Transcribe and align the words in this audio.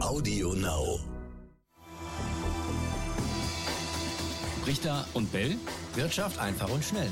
Audio 0.00 0.52
Now. 0.52 1.00
Richter 4.66 5.06
und 5.14 5.32
Bell. 5.32 5.56
Wirtschaft 5.94 6.38
einfach 6.38 6.70
und 6.70 6.84
schnell. 6.84 7.08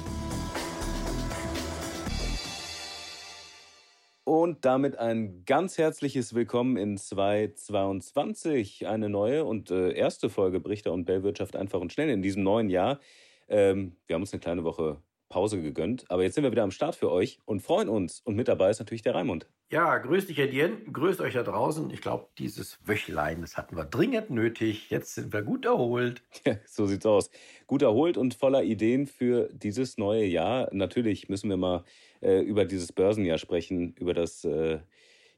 Und 4.25 4.67
damit 4.67 4.99
ein 4.99 5.47
ganz 5.47 5.79
herzliches 5.79 6.35
Willkommen 6.35 6.77
in 6.77 6.99
2022. 6.99 8.87
Eine 8.87 9.09
neue 9.09 9.47
und 9.47 9.71
äh, 9.71 9.93
erste 9.93 10.29
Folge 10.29 10.61
Brichter 10.61 10.93
und 10.93 11.07
Bell 11.07 11.23
Wirtschaft 11.23 11.57
einfach 11.57 11.81
und 11.81 11.91
schnell 11.91 12.11
in 12.11 12.21
diesem 12.21 12.43
neuen 12.43 12.69
Jahr. 12.69 13.01
Ähm, 13.49 13.97
wir 14.07 14.15
haben 14.15 14.23
uns 14.23 14.35
eine 14.35 14.41
kleine 14.41 14.63
Woche 14.63 15.01
Pause 15.31 15.63
gegönnt, 15.63 16.05
aber 16.11 16.23
jetzt 16.23 16.35
sind 16.35 16.45
wir 16.45 16.53
wieder 16.53 16.65
am 16.65 16.71
Start 16.71 16.97
für 16.97 17.11
euch 17.11 17.39
und 17.47 17.61
freuen 17.61 17.89
uns. 17.89 18.21
Und 18.21 18.37
mit 18.37 18.49
dabei 18.49 18.69
ist 18.69 18.79
natürlich 18.79 19.03
der 19.03 19.15
Raimund. 19.15 19.49
Ja, 19.71 19.99
grüß 19.99 20.27
dich, 20.27 20.37
Herr 20.39 20.47
Dien. 20.47 20.93
Grüßt 20.93 21.21
euch 21.21 21.35
da 21.35 21.43
draußen. 21.43 21.91
Ich 21.91 22.01
glaube, 22.01 22.29
dieses 22.39 22.79
Wöchlein, 22.87 23.41
das 23.41 23.57
hatten 23.57 23.77
wir 23.77 23.85
dringend 23.85 24.31
nötig. 24.31 24.91
Jetzt 24.91 25.15
sind 25.15 25.33
wir 25.33 25.43
gut 25.43 25.65
erholt. 25.65 26.23
Ja, 26.47 26.59
so 26.67 26.87
sieht's 26.87 27.07
aus. 27.07 27.31
Gut 27.67 27.83
erholt 27.83 28.17
und 28.17 28.35
voller 28.35 28.63
Ideen 28.63 29.07
für 29.07 29.49
dieses 29.53 29.97
neue 29.99 30.25
Jahr. 30.25 30.69
Natürlich 30.73 31.29
müssen 31.29 31.49
wir 31.49 31.57
mal 31.57 31.85
äh, 32.21 32.41
über 32.41 32.67
dieses 32.67 32.93
Börsenjahr 32.93 33.39
sprechen, 33.39 33.95
über 33.99 34.15
das, 34.15 34.45
äh, 34.45 34.81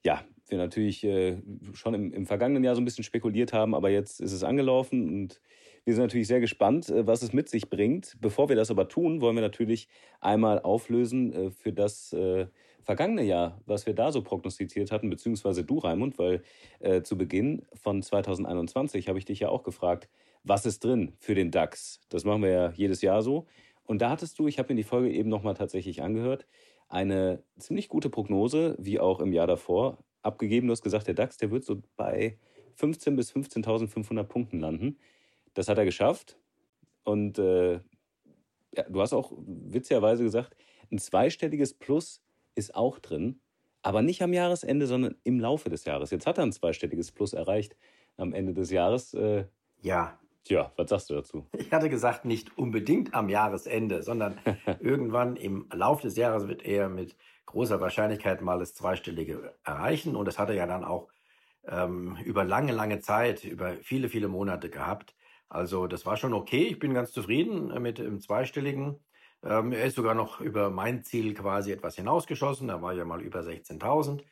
ja, 0.05 0.25
wir 0.49 0.59
natürlich 0.59 1.05
äh, 1.05 1.41
schon 1.73 1.95
im, 1.95 2.13
im 2.13 2.27
vergangenen 2.27 2.65
Jahr 2.65 2.75
so 2.75 2.81
ein 2.81 2.85
bisschen 2.85 3.05
spekuliert 3.05 3.53
haben, 3.53 3.75
aber 3.75 3.91
jetzt 3.91 4.21
ist 4.21 4.33
es 4.33 4.45
angelaufen 4.45 5.09
und 5.09 5.41
wir 5.87 5.95
sind 5.95 6.03
natürlich 6.03 6.27
sehr 6.27 6.41
gespannt, 6.41 6.91
äh, 6.91 7.07
was 7.07 7.23
es 7.23 7.33
mit 7.33 7.49
sich 7.49 7.71
bringt. 7.71 8.17
Bevor 8.21 8.49
wir 8.49 8.57
das 8.57 8.71
aber 8.71 8.89
tun, 8.89 9.21
wollen 9.21 9.37
wir 9.37 9.43
natürlich 9.43 9.89
einmal 10.21 10.61
auflösen 10.61 11.33
äh, 11.33 11.51
für 11.53 11.73
das 11.73 12.13
äh, 12.13 12.49
vergangene 12.83 13.23
Jahr, 13.23 13.61
was 13.67 13.87
wir 13.87 13.95
da 13.95 14.11
so 14.11 14.21
prognostiziert 14.23 14.91
hatten, 14.91 15.09
beziehungsweise 15.11 15.65
du, 15.65 15.79
Raimund, 15.79 16.21
weil 16.21 16.43
zu 17.03 17.19
Beginn 17.19 17.67
von 17.75 18.01
2021 18.01 19.09
habe 19.09 19.19
ich 19.19 19.25
dich 19.25 19.41
ja 19.41 19.49
auch 19.49 19.65
gefragt, 19.65 20.09
was 20.45 20.67
ist 20.67 20.85
drin 20.85 21.13
für 21.19 21.35
den 21.35 21.51
DAX? 21.51 22.01
Das 22.11 22.25
machen 22.25 22.43
wir 22.43 22.51
ja 22.51 22.73
jedes 22.77 23.03
Jahr 23.03 23.23
so. 23.23 23.47
Und 23.87 24.03
da 24.03 24.11
hattest 24.11 24.39
du, 24.39 24.47
ich 24.47 24.61
habe 24.61 24.73
mir 24.73 24.77
die 24.77 24.85
Folge 24.85 25.11
eben 25.11 25.29
nochmal 25.29 25.55
tatsächlich 25.55 26.01
angehört, 26.01 26.47
eine 26.89 27.43
ziemlich 27.59 27.89
gute 27.89 28.09
Prognose, 28.09 28.77
wie 28.79 29.01
auch 29.01 29.19
im 29.19 29.33
Jahr 29.33 29.49
davor, 29.49 29.99
abgegeben. 30.23 30.69
Du 30.69 30.73
hast 30.73 30.83
gesagt, 30.83 31.09
der 31.09 31.15
DAX, 31.15 31.39
der 31.39 31.51
wird 31.51 31.65
so 31.65 31.83
bei 31.97 32.39
15.000 32.79 33.17
bis 33.17 33.33
15.500 33.33 34.23
Punkten 34.23 34.61
landen. 34.61 34.99
Das 35.57 35.69
hat 35.69 35.79
er 35.79 35.87
geschafft. 35.87 36.39
Und 37.03 37.39
äh, 37.39 37.75
ja, 37.75 38.83
du 38.89 39.01
hast 39.01 39.15
auch 39.15 39.33
witzigerweise 39.39 40.23
gesagt, 40.23 40.55
ein 40.93 40.99
zweistelliges 40.99 41.73
Plus 41.75 42.23
ist 42.55 42.75
auch 42.75 42.99
drin, 42.99 43.41
aber 43.83 44.03
nicht 44.03 44.23
am 44.23 44.35
Jahresende, 44.35 44.87
sondern 44.87 45.17
im 45.25 45.41
Laufe 45.41 45.71
des 45.71 45.87
Jahres. 45.87 46.11
Jetzt 46.11 46.27
hat 46.27 46.37
er 46.39 46.45
ein 46.45 46.53
zweistelliges 46.53 47.11
Plus 47.11 47.33
erreicht 47.33 47.75
am 48.19 48.35
Ende 48.35 48.53
des 48.53 48.71
Jahres. 48.71 49.15
Äh, 49.15 49.47
ja. 49.81 50.19
Tja, 50.45 50.73
was 50.77 50.91
sagst 50.91 51.11
du 51.11 51.15
dazu? 51.15 51.47
Ich 51.57 51.73
hatte 51.73 51.89
gesagt, 51.89 52.25
nicht 52.27 52.57
unbedingt 52.59 53.15
am 53.15 53.31
Jahresende, 53.31 54.03
sondern 54.03 54.39
irgendwann 54.81 55.37
im 55.37 55.69
Laufe 55.73 56.03
des 56.03 56.17
Jahres 56.17 56.49
wird 56.49 56.65
er 56.65 56.91
mit 56.91 57.17
großer 57.47 57.81
Wahrscheinlichkeit 57.81 58.43
mal 58.43 58.59
das 58.59 58.75
Zweistellige 58.75 59.55
erreichen. 59.65 60.17
Und 60.17 60.27
das 60.27 60.39
hat 60.39 60.51
er 60.51 60.55
ja 60.55 60.67
dann 60.67 60.85
auch 60.85 61.09
ähm, 61.67 62.19
über 62.25 62.45
lange, 62.45 62.73
lange 62.73 63.01
Zeit, 63.01 63.45
über 63.45 63.73
viele, 63.83 64.09
viele 64.09 64.29
Monate 64.29 64.69
gehabt. 64.69 65.16
Also 65.49 65.87
das 65.87 66.07
war 66.07 66.17
schon 66.17 66.33
okay. 66.35 66.65
Ich 66.65 66.79
bin 66.79 66.95
ganz 66.95 67.13
zufrieden 67.13 67.71
äh, 67.71 67.81
mit 67.81 67.99
dem 67.99 68.21
Zweistelligen. 68.21 69.01
Ähm, 69.43 69.73
er 69.73 69.85
ist 69.85 69.97
sogar 69.97 70.15
noch 70.15 70.41
über 70.41 70.71
mein 70.71 71.05
Ziel 71.05 71.35
quasi 71.35 71.73
etwas 71.73 71.97
hinausgeschossen. 71.97 72.69
Er 72.69 72.83
war 72.83 72.95
ja 72.95 73.05
mal 73.05 73.23
über 73.23 73.41
16.000. 73.41 74.23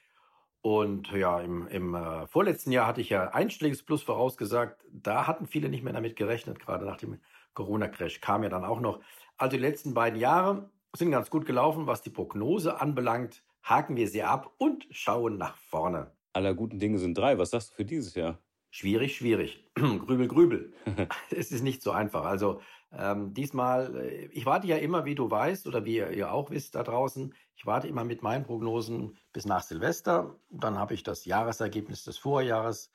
Und 0.61 1.12
ja, 1.12 1.41
im, 1.41 1.69
im 1.69 1.95
äh, 1.95 2.27
vorletzten 2.27 2.73
Jahr 2.73 2.87
hatte 2.87 3.03
ich 3.03 3.11
ja 3.11 3.29
einstelliges 3.29 3.83
Plus 3.83 4.03
vorausgesagt. 4.03 4.83
Da 4.91 5.27
hatten 5.27 5.47
viele 5.47 5.69
nicht 5.69 5.84
mehr 5.84 5.93
damit 5.93 6.17
gerechnet, 6.17 6.59
gerade 6.59 6.87
nach 6.87 6.97
dem 6.97 7.21
Corona-Crash 7.53 8.21
kam 8.21 8.43
ja 8.43 8.49
dann 8.49 8.65
auch 8.65 8.81
noch. 8.81 9.01
Also 9.37 9.56
die 9.56 9.62
letzten 9.62 9.94
beiden 9.94 10.19
Jahre 10.19 10.71
sind 10.97 11.11
ganz 11.11 11.28
gut 11.28 11.44
gelaufen. 11.44 11.87
Was 11.87 12.03
die 12.03 12.11
Prognose 12.11 12.81
anbelangt, 12.81 13.44
haken 13.62 13.97
wir 13.97 14.09
sie 14.09 14.22
ab 14.22 14.55
und 14.59 14.87
schauen 14.91 15.37
nach 15.37 15.56
vorne. 15.56 16.12
Aller 16.33 16.55
guten 16.55 16.78
Dinge 16.78 16.99
sind 16.99 17.17
drei. 17.17 17.38
Was 17.38 17.50
sagst 17.50 17.72
du 17.72 17.75
für 17.77 17.84
dieses 17.84 18.15
Jahr? 18.15 18.38
Schwierig, 18.75 19.17
schwierig. 19.17 19.65
grübel, 19.77 20.27
grübel. 20.27 20.73
es 21.31 21.53
ist 21.53 21.62
nicht 21.62 21.81
so 21.81 21.93
einfach. 21.93 22.25
Also 22.25 22.61
ähm, 22.91 23.33
diesmal, 23.33 23.95
äh, 23.95 24.27
ich 24.33 24.47
warte 24.47 24.67
ja 24.67 24.79
immer, 24.79 25.05
wie 25.05 25.15
du 25.15 25.31
weißt 25.31 25.69
oder 25.69 25.85
wie 25.85 25.99
ihr 25.99 26.33
auch 26.33 26.51
wisst 26.51 26.75
da 26.75 26.83
draußen, 26.83 27.33
ich 27.55 27.67
warte 27.67 27.87
immer 27.87 28.03
mit 28.03 28.25
meinen 28.25 28.43
Prognosen 28.43 29.17
bis 29.33 29.47
nach 29.47 29.62
Silvester. 29.62 30.35
Dann 30.51 30.77
habe 30.77 30.93
ich 30.93 31.05
das 31.05 31.25
Jahresergebnis 31.25 32.03
des 32.03 32.19
Vorjahres. 32.19 32.91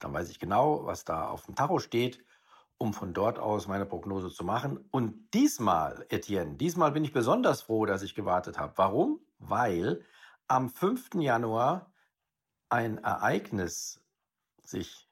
Dann 0.00 0.12
weiß 0.12 0.30
ich 0.30 0.40
genau, 0.40 0.84
was 0.84 1.04
da 1.04 1.28
auf 1.28 1.46
dem 1.46 1.54
Tacho 1.54 1.78
steht, 1.78 2.24
um 2.76 2.92
von 2.92 3.12
dort 3.12 3.38
aus 3.38 3.68
meine 3.68 3.86
Prognose 3.86 4.30
zu 4.30 4.42
machen. 4.42 4.84
Und 4.90 5.32
diesmal, 5.32 6.06
Etienne, 6.08 6.56
diesmal 6.56 6.90
bin 6.90 7.04
ich 7.04 7.12
besonders 7.12 7.62
froh, 7.62 7.86
dass 7.86 8.02
ich 8.02 8.16
gewartet 8.16 8.58
habe. 8.58 8.72
Warum? 8.74 9.20
Weil 9.38 10.04
am 10.48 10.68
5. 10.68 11.10
Januar 11.20 11.92
ein 12.68 12.98
Ereignis 12.98 14.04
sich 14.64 15.06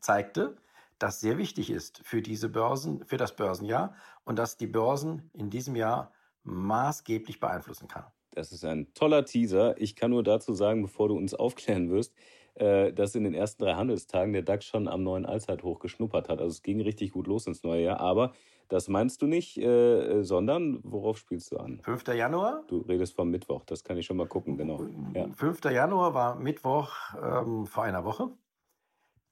zeigte, 0.00 0.56
das 0.98 1.20
sehr 1.20 1.38
wichtig 1.38 1.70
ist 1.70 2.00
für 2.04 2.22
diese 2.22 2.48
Börsen, 2.48 3.04
für 3.04 3.16
das 3.16 3.36
Börsenjahr 3.36 3.94
und 4.24 4.38
das 4.38 4.56
die 4.56 4.66
Börsen 4.66 5.30
in 5.32 5.50
diesem 5.50 5.76
Jahr 5.76 6.12
maßgeblich 6.42 7.40
beeinflussen 7.40 7.88
kann. 7.88 8.04
Das 8.32 8.52
ist 8.52 8.64
ein 8.64 8.92
toller 8.94 9.24
Teaser. 9.24 9.80
Ich 9.80 9.96
kann 9.96 10.10
nur 10.10 10.22
dazu 10.22 10.54
sagen, 10.54 10.82
bevor 10.82 11.08
du 11.08 11.16
uns 11.16 11.34
aufklären 11.34 11.90
wirst, 11.90 12.14
äh, 12.54 12.92
dass 12.92 13.14
in 13.14 13.24
den 13.24 13.34
ersten 13.34 13.62
drei 13.62 13.74
Handelstagen 13.74 14.32
der 14.32 14.42
DAX 14.42 14.64
schon 14.64 14.88
am 14.88 15.02
neuen 15.02 15.26
Allzeithoch 15.26 15.78
geschnuppert 15.78 16.28
hat. 16.28 16.40
Also 16.40 16.52
es 16.52 16.62
ging 16.62 16.80
richtig 16.80 17.12
gut 17.12 17.26
los 17.26 17.46
ins 17.46 17.62
neue 17.62 17.82
Jahr. 17.82 18.00
Aber 18.00 18.32
das 18.68 18.88
meinst 18.88 19.22
du 19.22 19.26
nicht, 19.26 19.56
äh, 19.58 20.22
sondern 20.22 20.80
worauf 20.82 21.18
spielst 21.18 21.52
du 21.52 21.56
an? 21.56 21.80
5. 21.84 22.08
Januar? 22.08 22.64
Du 22.68 22.78
redest 22.80 23.14
vom 23.14 23.30
Mittwoch, 23.30 23.64
das 23.64 23.82
kann 23.82 23.96
ich 23.96 24.06
schon 24.06 24.16
mal 24.16 24.26
gucken, 24.26 24.56
genau. 24.56 24.86
Ja. 25.14 25.28
5. 25.32 25.64
Januar 25.64 26.14
war 26.14 26.34
Mittwoch 26.34 26.94
ähm, 27.22 27.66
vor 27.66 27.84
einer 27.84 28.04
Woche. 28.04 28.30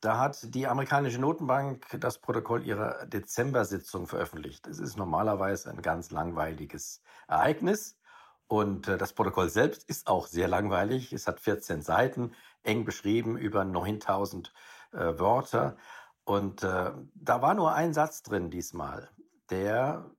Da 0.00 0.18
hat 0.18 0.54
die 0.54 0.66
amerikanische 0.66 1.18
Notenbank 1.18 1.86
das 2.00 2.18
Protokoll 2.18 2.66
ihrer 2.66 3.06
Dezember-Sitzung 3.06 4.06
veröffentlicht. 4.06 4.66
Es 4.66 4.78
ist 4.78 4.96
normalerweise 4.96 5.70
ein 5.70 5.80
ganz 5.80 6.10
langweiliges 6.10 7.02
Ereignis. 7.28 7.98
Und 8.46 8.88
äh, 8.88 8.98
das 8.98 9.12
Protokoll 9.12 9.48
selbst 9.48 9.88
ist 9.88 10.06
auch 10.06 10.26
sehr 10.26 10.48
langweilig. 10.48 11.12
Es 11.12 11.26
hat 11.26 11.40
14 11.40 11.82
Seiten, 11.82 12.32
eng 12.62 12.84
beschrieben, 12.84 13.36
über 13.36 13.64
9000 13.64 14.52
äh, 14.92 15.18
Wörter. 15.18 15.76
Und 16.24 16.62
äh, 16.62 16.92
da 17.14 17.42
war 17.42 17.54
nur 17.54 17.72
ein 17.72 17.94
Satz 17.94 18.22
drin 18.22 18.50
diesmal, 18.50 19.10
der 19.50 20.10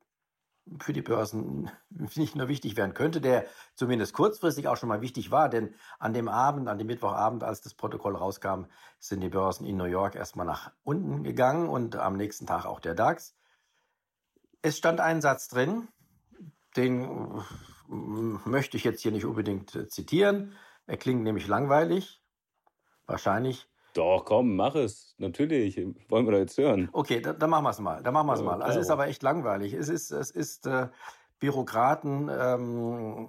für 0.80 0.94
die 0.94 1.02
Börsen 1.02 1.72
nicht 2.16 2.36
nur 2.36 2.48
wichtig 2.48 2.78
werden 2.78 2.94
könnte, 2.94 3.22
der 3.22 3.46
zumindest 3.76 4.14
kurzfristig 4.14 4.68
auch 4.68 4.78
schon 4.78 4.90
mal 4.90 5.02
wichtig 5.02 5.32
war, 5.32 5.50
denn 5.50 5.76
an 6.00 6.14
dem 6.14 6.28
Abend, 6.28 6.68
an 6.68 6.78
dem 6.78 6.88
Mittwochabend, 6.88 7.44
als 7.44 7.62
das 7.62 7.74
Protokoll 7.74 8.16
rauskam, 8.16 8.66
sind 9.00 9.22
die 9.22 9.30
Börsen 9.30 9.66
in 9.66 9.78
New 9.78 9.86
York 9.86 10.16
erstmal 10.16 10.46
nach 10.46 10.72
unten 10.84 11.24
gegangen 11.24 11.70
und 11.70 11.96
am 11.96 12.18
nächsten 12.18 12.46
Tag 12.46 12.66
auch 12.66 12.80
der 12.80 12.96
DAX. 12.96 13.36
Es 14.62 14.78
stand 14.78 15.00
ein 15.00 15.22
Satz 15.22 15.48
drin, 15.48 15.88
den 16.76 17.04
äh, 17.04 17.42
möchte 17.88 18.78
ich 18.78 18.84
jetzt 18.84 19.02
hier 19.02 19.12
nicht 19.12 19.26
unbedingt 19.26 19.76
äh, 19.76 19.88
zitieren. 19.88 20.56
Er 20.86 20.98
klingt 20.98 21.24
nämlich 21.24 21.48
langweilig. 21.48 22.22
Wahrscheinlich 23.06 23.70
doch, 23.98 24.24
komm, 24.26 24.56
mach 24.56 24.76
es. 24.76 25.16
Natürlich. 25.18 25.78
Wollen 26.10 26.26
wir 26.26 26.32
da 26.32 26.38
jetzt 26.38 26.58
hören. 26.58 26.90
Okay, 26.92 27.22
dann 27.22 27.40
da 27.40 27.48
machen 27.48 27.64
wir 27.64 27.72
es 27.72 27.80
mal. 27.80 28.04
Dann 28.04 28.14
machen 28.14 28.28
wir 28.28 28.34
es 28.34 28.42
mal. 28.42 28.62
Also 28.62 28.80
es 28.80 28.86
ist 28.86 28.92
aber 28.92 29.08
echt 29.08 29.24
langweilig. 29.24 29.74
Es 29.74 29.90
ist, 29.90 30.12
es 30.12 30.32
ist 30.32 30.68
äh, 30.68 30.88
Bürokraten, 31.40 32.30
ähm, 32.32 33.28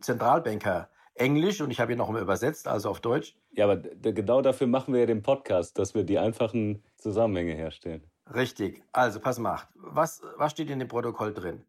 Zentralbanker 0.00 0.88
Englisch 1.14 1.60
und 1.60 1.70
ich 1.70 1.80
habe 1.80 1.92
ihn 1.92 1.98
noch 1.98 2.08
mal 2.10 2.22
übersetzt, 2.22 2.68
also 2.68 2.90
auf 2.90 3.00
Deutsch. 3.00 3.36
Ja, 3.52 3.64
aber 3.64 3.76
genau 3.76 4.40
dafür 4.40 4.66
machen 4.66 4.94
wir 4.94 5.00
ja 5.00 5.06
den 5.06 5.22
Podcast, 5.22 5.78
dass 5.78 5.94
wir 5.94 6.04
die 6.04 6.18
einfachen 6.18 6.84
Zusammenhänge 6.96 7.54
herstellen. 7.54 8.04
Richtig. 8.32 8.82
Also 8.92 9.20
pass 9.20 9.38
mal. 9.38 9.60
Was, 9.74 10.22
was 10.36 10.52
steht 10.52 10.70
in 10.70 10.78
dem 10.78 10.88
Protokoll 10.88 11.34
drin? 11.34 11.64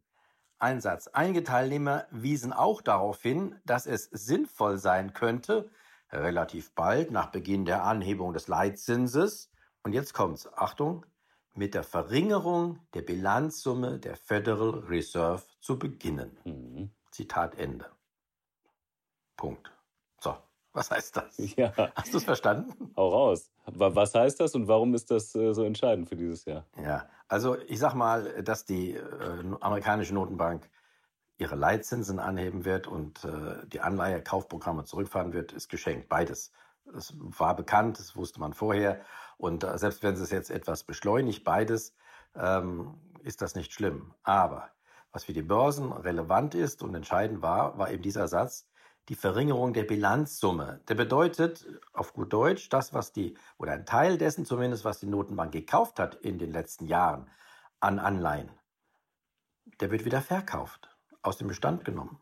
Ein 0.60 0.82
Satz. 0.82 1.08
Einige 1.08 1.44
Teilnehmer 1.44 2.06
wiesen 2.12 2.52
auch 2.54 2.82
darauf 2.82 3.22
hin, 3.22 3.56
dass 3.66 3.88
es 3.88 4.06
sinnvoll 4.12 4.78
sein 4.78 5.14
könnte, 5.14 5.70
relativ 6.12 6.74
bald 6.74 7.12
nach 7.12 7.32
Beginn 7.32 7.66
der 7.66 7.84
Anhebung 7.84 8.34
des 8.34 8.48
Leitzinses. 8.48 9.52
Und 9.84 9.94
jetzt 9.94 10.14
kommt's. 10.14 10.52
Achtung. 10.54 11.06
Mit 11.56 11.74
der 11.74 11.84
Verringerung 11.84 12.80
der 12.94 13.02
Bilanzsumme 13.02 14.00
der 14.00 14.16
Federal 14.16 14.70
Reserve 14.88 15.44
zu 15.60 15.78
beginnen. 15.78 16.38
Mhm. 16.46 16.92
Zitat 17.12 17.58
Ende. 17.58 17.86
Punkt. 19.36 19.72
So, 20.20 20.38
was 20.74 20.92
heißt 20.92 21.18
das? 21.18 21.38
Ja. 21.58 21.74
Hast 21.96 22.14
du 22.14 22.18
es 22.18 22.24
verstanden? 22.24 22.94
Hau 22.96 23.10
raus. 23.10 23.52
Was 23.66 24.14
heißt 24.16 24.40
das 24.40 24.56
und 24.56 24.68
warum 24.68 24.94
ist 24.94 25.12
das 25.12 25.36
äh, 25.36 25.54
so 25.54 25.64
entscheidend 25.64 26.08
für 26.08 26.16
dieses 26.16 26.46
Jahr? 26.46 26.66
Ja, 26.82 27.10
also 27.28 27.58
ich 27.68 27.80
sag 27.80 27.94
mal, 27.94 28.44
dass 28.44 28.66
die 28.66 28.94
äh, 28.94 29.04
amerikanische 29.60 30.14
Notenbank 30.14 30.70
ihre 31.40 31.56
Leitzinsen 31.56 32.20
anheben 32.20 32.66
wird 32.66 32.86
und 32.86 33.24
äh, 33.24 33.66
die 33.68 33.80
Anleihekaufprogramme 33.80 34.84
zurückfahren 34.84 35.34
wird, 35.34 35.54
ist 35.54 35.70
geschenkt. 35.70 36.10
Beides. 36.10 36.52
Das 36.86 37.14
war 37.18 37.56
bekannt, 37.56 37.98
das 38.00 38.16
wusste 38.16 38.40
man 38.40 38.54
vorher. 38.54 39.02
Und 39.38 39.64
äh, 39.64 39.78
selbst 39.78 40.04
wenn 40.04 40.16
es 40.16 40.32
jetzt 40.32 40.52
etwas 40.52 40.84
beschleunigt, 40.84 41.44
beides, 41.44 41.96
ähm, 42.36 42.96
ist 43.24 43.42
das 43.42 43.56
nicht 43.56 43.74
schlimm. 43.74 44.14
Aber 44.24 44.70
was 45.12 45.24
für 45.24 45.34
die 45.34 45.42
Börsen 45.42 45.92
relevant 45.92 46.56
ist 46.56 46.84
und 46.84 46.94
entscheidend 46.94 47.42
war, 47.42 47.78
war 47.78 47.90
eben 47.90 48.04
dieser 48.04 48.28
Satz, 48.28 48.68
die 49.08 49.16
Verringerung 49.16 49.74
der 49.74 49.84
Bilanzsumme. 49.84 50.82
Der 50.88 50.96
bedeutet 50.96 51.66
auf 51.94 52.14
gut 52.14 52.32
Deutsch, 52.32 52.70
das, 52.70 52.94
was 52.94 53.12
die, 53.12 53.36
oder 53.58 53.72
ein 53.72 53.86
Teil 53.86 54.18
dessen 54.18 54.46
zumindest, 54.46 54.86
was 54.86 55.00
die 55.00 55.08
Notenbank 55.08 55.52
gekauft 55.52 56.00
hat 56.00 56.16
in 56.16 56.38
den 56.38 56.52
letzten 56.52 56.86
Jahren 56.86 57.28
an 57.80 57.98
Anleihen, 57.98 58.52
der 59.80 59.90
wird 59.90 60.06
wieder 60.06 60.22
verkauft, 60.22 60.89
aus 61.22 61.38
dem 61.38 61.48
Bestand 61.48 61.86
genommen. 61.86 62.20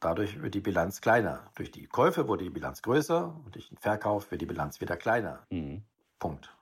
Dadurch 0.00 0.40
wird 0.42 0.54
die 0.54 0.60
Bilanz 0.60 1.00
kleiner. 1.00 1.50
Durch 1.54 1.70
die 1.70 1.86
Käufe 1.86 2.28
wurde 2.28 2.44
die 2.44 2.50
Bilanz 2.50 2.82
größer 2.82 3.34
und 3.44 3.54
durch 3.54 3.68
den 3.68 3.78
Verkauf 3.78 4.30
wird 4.30 4.42
die 4.42 4.46
Bilanz 4.46 4.80
wieder 4.80 4.96
kleiner. 4.96 5.46
Mhm. 5.50 5.84
Punkt. 6.18 6.54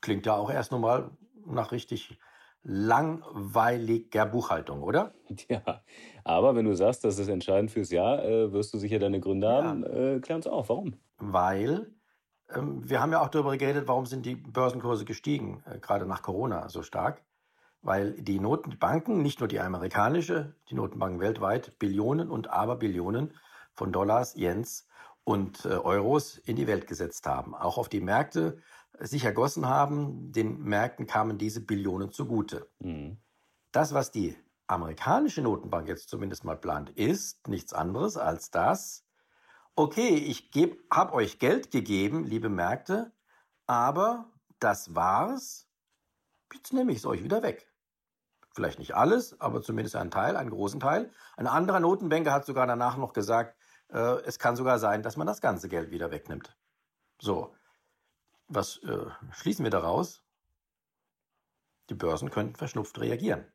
Klingt 0.00 0.26
ja 0.26 0.34
auch 0.34 0.50
erst 0.50 0.70
nochmal 0.70 1.10
nach 1.46 1.72
richtig 1.72 2.18
langweiliger 2.62 4.26
Buchhaltung, 4.26 4.82
oder? 4.82 5.14
Ja, 5.48 5.82
aber 6.24 6.54
wenn 6.54 6.64
du 6.64 6.74
sagst, 6.74 7.04
das 7.04 7.18
ist 7.18 7.28
entscheidend 7.28 7.70
fürs 7.70 7.90
Jahr, 7.90 8.24
äh, 8.24 8.52
wirst 8.52 8.72
du 8.74 8.78
sicher 8.78 8.98
deine 8.98 9.20
Gründe 9.20 9.46
ja. 9.46 9.62
haben. 9.62 9.84
Äh, 9.84 10.20
klär 10.20 10.36
uns 10.36 10.46
auf, 10.46 10.68
warum? 10.68 10.94
Weil 11.18 11.90
ähm, 12.54 12.88
wir 12.88 13.00
haben 13.00 13.12
ja 13.12 13.20
auch 13.20 13.28
darüber 13.28 13.56
geredet, 13.56 13.88
warum 13.88 14.06
sind 14.06 14.26
die 14.26 14.36
Börsenkurse 14.36 15.04
gestiegen, 15.04 15.62
äh, 15.66 15.78
gerade 15.78 16.06
nach 16.06 16.22
Corona 16.22 16.68
so 16.68 16.82
stark. 16.82 17.22
Weil 17.80 18.12
die 18.20 18.40
Notenbanken, 18.40 19.22
nicht 19.22 19.40
nur 19.40 19.48
die 19.48 19.60
amerikanische, 19.60 20.56
die 20.68 20.74
Notenbanken 20.74 21.20
weltweit, 21.20 21.78
Billionen 21.78 22.30
und 22.30 22.50
Aberbillionen 22.50 23.34
von 23.72 23.92
Dollars, 23.92 24.34
Yens 24.34 24.88
und 25.24 25.64
äh, 25.64 25.68
Euros 25.68 26.38
in 26.38 26.56
die 26.56 26.66
Welt 26.66 26.86
gesetzt 26.86 27.26
haben. 27.26 27.54
Auch 27.54 27.78
auf 27.78 27.88
die 27.88 28.00
Märkte 28.00 28.58
sich 28.98 29.24
ergossen 29.24 29.66
haben, 29.66 30.32
den 30.32 30.60
Märkten 30.62 31.06
kamen 31.06 31.38
diese 31.38 31.60
Billionen 31.60 32.10
zugute. 32.10 32.68
Mhm. 32.80 33.18
Das, 33.70 33.94
was 33.94 34.10
die 34.10 34.36
amerikanische 34.66 35.42
Notenbank 35.42 35.88
jetzt 35.88 36.08
zumindest 36.08 36.44
mal 36.44 36.56
plant, 36.56 36.90
ist 36.90 37.46
nichts 37.48 37.72
anderes 37.72 38.16
als 38.16 38.50
das, 38.50 39.04
okay, 39.78 40.16
ich 40.16 40.50
habe 40.92 41.12
euch 41.14 41.38
Geld 41.38 41.70
gegeben, 41.70 42.24
liebe 42.24 42.48
Märkte, 42.48 43.12
aber 43.66 44.30
das 44.58 44.94
war's, 44.94 45.68
jetzt 46.52 46.72
nehme 46.72 46.90
ich 46.90 46.98
es 46.98 47.06
euch 47.06 47.22
wieder 47.22 47.42
weg. 47.42 47.67
Vielleicht 48.58 48.80
nicht 48.80 48.96
alles, 48.96 49.40
aber 49.40 49.62
zumindest 49.62 49.94
einen 49.94 50.10
Teil, 50.10 50.36
einen 50.36 50.50
großen 50.50 50.80
Teil. 50.80 51.12
Ein 51.36 51.46
anderer 51.46 51.78
Notenbanker 51.78 52.32
hat 52.32 52.44
sogar 52.44 52.66
danach 52.66 52.96
noch 52.96 53.12
gesagt, 53.12 53.56
äh, 53.88 54.20
es 54.24 54.40
kann 54.40 54.56
sogar 54.56 54.80
sein, 54.80 55.04
dass 55.04 55.16
man 55.16 55.28
das 55.28 55.40
ganze 55.40 55.68
Geld 55.68 55.92
wieder 55.92 56.10
wegnimmt. 56.10 56.56
So, 57.20 57.54
was 58.48 58.78
äh, 58.78 59.06
schließen 59.30 59.62
wir 59.62 59.70
daraus? 59.70 60.24
Die 61.88 61.94
Börsen 61.94 62.32
könnten 62.32 62.56
verschnupft 62.56 62.98
reagieren. 62.98 63.46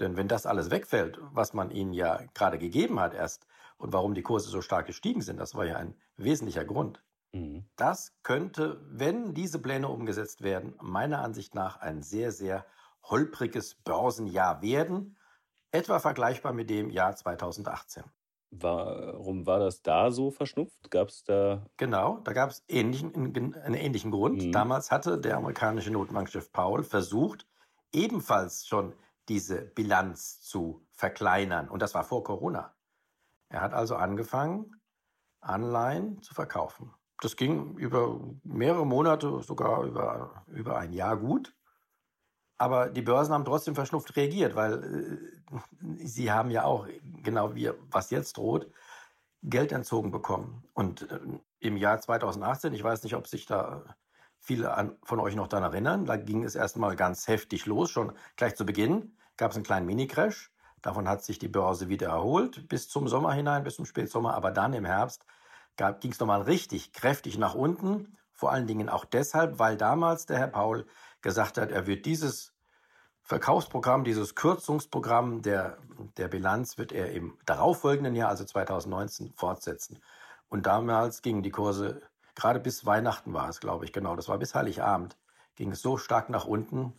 Denn 0.00 0.18
wenn 0.18 0.28
das 0.28 0.44
alles 0.44 0.70
wegfällt, 0.70 1.18
was 1.22 1.54
man 1.54 1.70
ihnen 1.70 1.94
ja 1.94 2.20
gerade 2.34 2.58
gegeben 2.58 3.00
hat 3.00 3.14
erst 3.14 3.46
und 3.78 3.94
warum 3.94 4.12
die 4.12 4.22
Kurse 4.22 4.50
so 4.50 4.60
stark 4.60 4.84
gestiegen 4.84 5.22
sind, 5.22 5.40
das 5.40 5.54
war 5.54 5.64
ja 5.64 5.76
ein 5.76 5.96
wesentlicher 6.18 6.66
Grund. 6.66 7.02
Mhm. 7.32 7.64
Das 7.76 8.12
könnte, 8.22 8.82
wenn 8.84 9.32
diese 9.32 9.60
Pläne 9.60 9.88
umgesetzt 9.88 10.42
werden, 10.42 10.74
meiner 10.82 11.22
Ansicht 11.22 11.54
nach 11.54 11.78
ein 11.78 12.02
sehr, 12.02 12.32
sehr 12.32 12.66
holpriges 13.04 13.74
Börsenjahr 13.76 14.62
werden, 14.62 15.16
etwa 15.70 15.98
vergleichbar 15.98 16.52
mit 16.52 16.70
dem 16.70 16.90
Jahr 16.90 17.14
2018. 17.14 18.04
Warum 18.50 19.46
war 19.46 19.58
das 19.58 19.82
da 19.82 20.12
so 20.12 20.30
verschnupft? 20.30 20.90
Gab 20.90 21.08
es 21.08 21.24
da. 21.24 21.66
Genau, 21.76 22.18
da 22.18 22.32
gab 22.32 22.50
es 22.50 22.64
ähnlichen, 22.68 23.14
einen 23.14 23.74
ähnlichen 23.74 24.12
Grund. 24.12 24.44
Mhm. 24.44 24.52
Damals 24.52 24.90
hatte 24.90 25.18
der 25.18 25.36
amerikanische 25.36 25.90
Notenbankchef 25.90 26.52
Paul 26.52 26.84
versucht, 26.84 27.48
ebenfalls 27.92 28.66
schon 28.66 28.94
diese 29.28 29.62
Bilanz 29.62 30.40
zu 30.42 30.86
verkleinern. 30.92 31.68
Und 31.68 31.82
das 31.82 31.94
war 31.94 32.04
vor 32.04 32.22
Corona. 32.22 32.74
Er 33.48 33.60
hat 33.60 33.72
also 33.72 33.96
angefangen, 33.96 34.80
Anleihen 35.40 36.22
zu 36.22 36.34
verkaufen. 36.34 36.92
Das 37.20 37.36
ging 37.36 37.76
über 37.76 38.20
mehrere 38.42 38.86
Monate, 38.86 39.42
sogar 39.42 39.84
über, 39.84 40.44
über 40.48 40.78
ein 40.78 40.92
Jahr 40.92 41.16
gut. 41.16 41.54
Aber 42.58 42.88
die 42.88 43.02
Börsen 43.02 43.34
haben 43.34 43.44
trotzdem 43.44 43.74
verschnupft 43.74 44.16
reagiert, 44.16 44.54
weil 44.54 45.32
äh, 45.52 46.06
sie 46.06 46.30
haben 46.30 46.50
ja 46.50 46.64
auch, 46.64 46.86
genau 47.22 47.54
wie 47.54 47.70
was 47.90 48.10
jetzt 48.10 48.36
droht, 48.36 48.70
Geld 49.42 49.72
entzogen 49.72 50.10
bekommen. 50.10 50.64
Und 50.72 51.10
äh, 51.10 51.18
im 51.60 51.76
Jahr 51.76 52.00
2018, 52.00 52.72
ich 52.72 52.82
weiß 52.82 53.02
nicht, 53.02 53.14
ob 53.14 53.26
sich 53.26 53.46
da 53.46 53.82
viele 54.38 54.74
an, 54.74 54.96
von 55.02 55.20
euch 55.20 55.34
noch 55.34 55.48
daran 55.48 55.72
erinnern, 55.72 56.04
da 56.04 56.16
ging 56.16 56.44
es 56.44 56.54
erstmal 56.54 56.96
ganz 56.96 57.28
heftig 57.28 57.66
los. 57.66 57.90
Schon 57.90 58.12
gleich 58.36 58.54
zu 58.54 58.66
Beginn 58.66 59.16
gab 59.36 59.50
es 59.50 59.56
einen 59.56 59.64
kleinen 59.64 59.86
Mini-Crash. 59.86 60.52
Davon 60.82 61.08
hat 61.08 61.24
sich 61.24 61.38
die 61.38 61.48
Börse 61.48 61.88
wieder 61.88 62.08
erholt 62.08 62.68
bis 62.68 62.88
zum 62.88 63.08
Sommer 63.08 63.32
hinein, 63.32 63.64
bis 63.64 63.76
zum 63.76 63.86
Spätsommer. 63.86 64.34
Aber 64.34 64.50
dann 64.50 64.74
im 64.74 64.84
Herbst 64.84 65.24
ging 66.00 66.12
es 66.12 66.20
nochmal 66.20 66.42
richtig 66.42 66.92
kräftig 66.92 67.38
nach 67.38 67.54
unten. 67.54 68.16
Vor 68.32 68.52
allen 68.52 68.66
Dingen 68.66 68.88
auch 68.88 69.04
deshalb, 69.04 69.58
weil 69.58 69.76
damals 69.76 70.26
der 70.26 70.38
Herr 70.38 70.48
Paul 70.48 70.86
gesagt 71.24 71.58
hat, 71.58 71.72
er 71.72 71.86
wird 71.88 72.06
dieses 72.06 72.52
Verkaufsprogramm, 73.22 74.04
dieses 74.04 74.34
Kürzungsprogramm 74.34 75.40
der, 75.40 75.78
der 76.18 76.28
Bilanz 76.28 76.76
wird 76.76 76.92
er 76.92 77.12
im 77.12 77.38
darauffolgenden 77.46 78.14
Jahr, 78.14 78.28
also 78.28 78.44
2019, 78.44 79.32
fortsetzen. 79.32 79.98
Und 80.48 80.66
damals 80.66 81.22
gingen 81.22 81.42
die 81.42 81.50
Kurse, 81.50 82.02
gerade 82.34 82.60
bis 82.60 82.84
Weihnachten 82.84 83.32
war 83.32 83.48
es, 83.48 83.60
glaube 83.60 83.86
ich, 83.86 83.92
genau, 83.94 84.14
das 84.14 84.28
war 84.28 84.38
bis 84.38 84.54
Heiligabend, 84.54 85.16
ging 85.56 85.72
es 85.72 85.80
so 85.80 85.96
stark 85.96 86.28
nach 86.28 86.44
unten, 86.44 86.92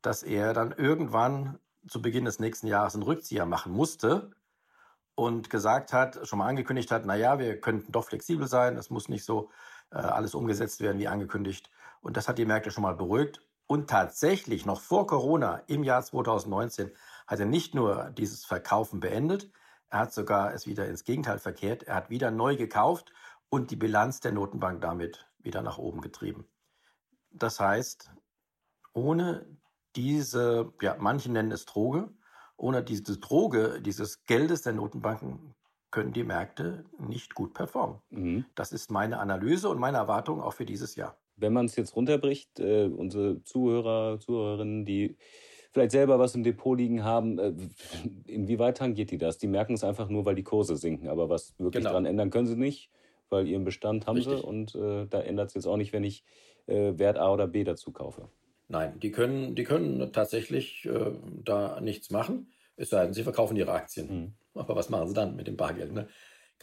dass 0.00 0.22
er 0.22 0.54
dann 0.54 0.70
irgendwann 0.70 1.58
zu 1.88 2.00
Beginn 2.00 2.24
des 2.24 2.38
nächsten 2.38 2.68
Jahres 2.68 2.94
einen 2.94 3.02
Rückzieher 3.02 3.44
machen 3.44 3.72
musste 3.72 4.30
und 5.16 5.50
gesagt 5.50 5.92
hat, 5.92 6.20
schon 6.26 6.38
mal 6.38 6.46
angekündigt 6.46 6.92
hat, 6.92 7.04
na 7.06 7.16
ja, 7.16 7.40
wir 7.40 7.60
könnten 7.60 7.90
doch 7.90 8.04
flexibel 8.04 8.46
sein, 8.46 8.76
das 8.76 8.88
muss 8.90 9.08
nicht 9.08 9.24
so 9.24 9.50
äh, 9.90 9.96
alles 9.96 10.36
umgesetzt 10.36 10.80
werden 10.80 11.00
wie 11.00 11.08
angekündigt. 11.08 11.70
Und 12.00 12.16
das 12.16 12.28
hat 12.28 12.38
die 12.38 12.44
Märkte 12.44 12.70
schon 12.70 12.82
mal 12.82 12.94
beruhigt. 12.94 13.40
Und 13.66 13.88
tatsächlich, 13.88 14.66
noch 14.66 14.80
vor 14.80 15.06
Corona, 15.06 15.62
im 15.66 15.84
Jahr 15.84 16.02
2019, 16.02 16.90
hat 17.26 17.40
er 17.40 17.46
nicht 17.46 17.74
nur 17.74 18.10
dieses 18.10 18.44
Verkaufen 18.44 19.00
beendet, 19.00 19.50
er 19.94 20.00
hat 20.00 20.12
sogar 20.12 20.52
es 20.52 20.66
wieder 20.66 20.88
ins 20.88 21.04
Gegenteil 21.04 21.38
verkehrt. 21.38 21.84
Er 21.84 21.94
hat 21.94 22.10
wieder 22.10 22.32
neu 22.32 22.56
gekauft 22.56 23.12
und 23.48 23.70
die 23.70 23.76
Bilanz 23.76 24.18
der 24.18 24.32
Notenbank 24.32 24.80
damit 24.80 25.30
wieder 25.38 25.62
nach 25.62 25.78
oben 25.78 26.00
getrieben. 26.00 26.48
Das 27.30 27.60
heißt, 27.60 28.10
ohne 28.92 29.46
diese, 29.94 30.72
ja, 30.80 30.96
manche 30.98 31.30
nennen 31.30 31.52
es 31.52 31.64
Droge, 31.64 32.10
ohne 32.56 32.82
diese 32.82 33.18
Droge 33.18 33.80
dieses 33.80 34.24
Geldes 34.24 34.62
der 34.62 34.72
Notenbanken 34.72 35.54
können 35.92 36.12
die 36.12 36.24
Märkte 36.24 36.84
nicht 36.98 37.36
gut 37.36 37.54
performen. 37.54 38.00
Mhm. 38.10 38.46
Das 38.56 38.72
ist 38.72 38.90
meine 38.90 39.20
Analyse 39.20 39.68
und 39.68 39.78
meine 39.78 39.98
Erwartung 39.98 40.42
auch 40.42 40.54
für 40.54 40.66
dieses 40.66 40.96
Jahr 40.96 41.16
wenn 41.36 41.52
man 41.52 41.66
es 41.66 41.76
jetzt 41.76 41.96
runterbricht, 41.96 42.60
äh, 42.60 42.86
unsere 42.86 43.42
Zuhörer, 43.42 44.18
Zuhörerinnen, 44.20 44.84
die 44.84 45.16
vielleicht 45.72 45.90
selber 45.90 46.18
was 46.18 46.34
im 46.34 46.44
Depot 46.44 46.78
liegen 46.78 47.04
haben, 47.04 47.38
äh, 47.38 47.52
inwieweit 48.26 48.78
tangiert 48.78 49.10
die 49.10 49.18
das? 49.18 49.38
Die 49.38 49.48
merken 49.48 49.74
es 49.74 49.84
einfach 49.84 50.08
nur, 50.08 50.24
weil 50.24 50.36
die 50.36 50.44
Kurse 50.44 50.76
sinken, 50.76 51.08
aber 51.08 51.28
was 51.28 51.54
wirklich 51.58 51.82
genau. 51.82 51.90
daran 51.90 52.06
ändern 52.06 52.30
können 52.30 52.46
sie 52.46 52.56
nicht, 52.56 52.90
weil 53.28 53.48
ihren 53.48 53.64
Bestand 53.64 54.06
haben 54.06 54.16
Richtig. 54.16 54.38
sie 54.38 54.46
und 54.46 54.74
äh, 54.74 55.06
da 55.06 55.20
ändert 55.20 55.48
es 55.48 55.54
jetzt 55.54 55.66
auch 55.66 55.76
nicht, 55.76 55.92
wenn 55.92 56.04
ich 56.04 56.24
äh, 56.66 56.92
Wert 56.96 57.18
A 57.18 57.32
oder 57.32 57.46
B 57.46 57.64
dazu 57.64 57.92
kaufe. 57.92 58.28
Nein, 58.68 58.98
die 59.00 59.10
können, 59.10 59.54
die 59.54 59.64
können 59.64 60.12
tatsächlich 60.12 60.86
äh, 60.86 61.12
da 61.44 61.80
nichts 61.80 62.10
machen, 62.10 62.50
es 62.76 62.90
sei 62.90 63.04
denn, 63.04 63.12
sie 63.12 63.22
verkaufen 63.22 63.56
ihre 63.56 63.72
Aktien. 63.72 64.08
Mhm. 64.08 64.34
Aber 64.54 64.76
was 64.76 64.88
machen 64.88 65.08
sie 65.08 65.14
dann 65.14 65.36
mit 65.36 65.46
dem 65.46 65.56
Bargeld? 65.56 65.92
Ne? 65.92 66.08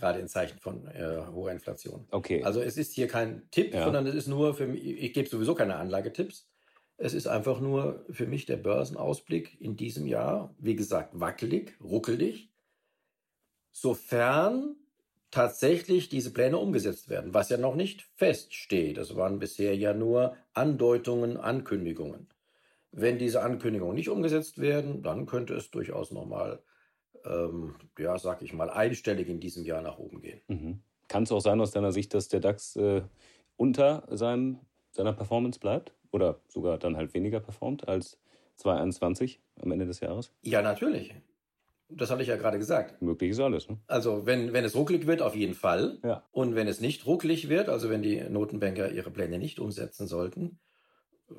Gerade 0.01 0.19
in 0.19 0.27
Zeichen 0.27 0.59
von 0.59 0.87
äh, 0.87 1.21
hoher 1.31 1.51
Inflation. 1.51 2.07
Okay. 2.11 2.43
Also 2.43 2.59
es 2.59 2.75
ist 2.75 2.93
hier 2.93 3.07
kein 3.07 3.43
Tipp, 3.51 3.73
ja. 3.73 3.85
sondern 3.85 4.05
es 4.07 4.15
ist 4.15 4.27
nur 4.27 4.55
für 4.55 4.67
mich, 4.67 4.83
ich 4.83 5.13
gebe 5.13 5.29
sowieso 5.29 5.55
keine 5.55 5.75
Anlagetipps. 5.75 6.49
Es 6.97 7.13
ist 7.13 7.27
einfach 7.27 7.59
nur 7.59 8.05
für 8.09 8.25
mich 8.25 8.45
der 8.45 8.57
Börsenausblick 8.57 9.59
in 9.61 9.75
diesem 9.75 10.07
Jahr, 10.07 10.53
wie 10.59 10.75
gesagt, 10.75 11.19
wackelig, 11.19 11.75
ruckelig, 11.81 12.51
sofern 13.71 14.75
tatsächlich 15.29 16.09
diese 16.09 16.33
Pläne 16.33 16.57
umgesetzt 16.57 17.09
werden, 17.09 17.33
was 17.33 17.49
ja 17.49 17.57
noch 17.57 17.75
nicht 17.75 18.01
feststeht. 18.15 18.97
Das 18.97 19.15
waren 19.15 19.39
bisher 19.39 19.75
ja 19.75 19.93
nur 19.93 20.35
Andeutungen, 20.53 21.37
Ankündigungen. 21.37 22.27
Wenn 22.91 23.17
diese 23.17 23.41
Ankündigungen 23.41 23.95
nicht 23.95 24.09
umgesetzt 24.09 24.59
werden, 24.59 25.01
dann 25.01 25.25
könnte 25.25 25.53
es 25.55 25.71
durchaus 25.71 26.11
nochmal 26.11 26.61
ähm, 27.25 27.75
ja, 27.97 28.17
sag 28.17 28.41
ich 28.41 28.53
mal, 28.53 28.69
einstellig 28.69 29.29
in 29.29 29.39
diesem 29.39 29.63
Jahr 29.63 29.81
nach 29.81 29.97
oben 29.97 30.21
gehen. 30.21 30.41
Mhm. 30.47 30.81
Kann 31.07 31.23
es 31.23 31.31
auch 31.31 31.41
sein 31.41 31.59
aus 31.59 31.71
deiner 31.71 31.91
Sicht, 31.91 32.13
dass 32.13 32.27
der 32.27 32.39
DAX 32.39 32.75
äh, 32.75 33.01
unter 33.57 34.03
seinem, 34.09 34.59
seiner 34.91 35.13
Performance 35.13 35.59
bleibt 35.59 35.93
oder 36.11 36.39
sogar 36.47 36.77
dann 36.77 36.97
halt 36.97 37.13
weniger 37.13 37.39
performt 37.39 37.87
als 37.87 38.17
2021 38.57 39.41
am 39.61 39.71
Ende 39.71 39.85
des 39.85 39.99
Jahres? 39.99 40.31
Ja, 40.41 40.61
natürlich. 40.61 41.13
Das 41.89 42.09
hatte 42.09 42.21
ich 42.21 42.29
ja 42.29 42.37
gerade 42.37 42.57
gesagt. 42.57 43.01
Möglich 43.01 43.31
ist 43.31 43.39
alles. 43.39 43.67
Ne? 43.67 43.77
Also 43.87 44.25
wenn, 44.25 44.53
wenn 44.53 44.63
es 44.63 44.75
ruckelig 44.75 45.07
wird, 45.07 45.21
auf 45.21 45.35
jeden 45.35 45.55
Fall. 45.55 45.99
Ja. 46.03 46.23
Und 46.31 46.55
wenn 46.55 46.67
es 46.67 46.79
nicht 46.79 47.05
ruckelig 47.05 47.49
wird, 47.49 47.67
also 47.67 47.89
wenn 47.89 48.01
die 48.01 48.21
Notenbanker 48.21 48.91
ihre 48.91 49.11
Pläne 49.11 49.37
nicht 49.39 49.59
umsetzen 49.59 50.07
sollten, 50.07 50.59